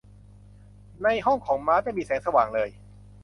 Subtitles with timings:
[1.03, 2.69] ในห้องของมาร์ธไม่มีแสงสว่างเลย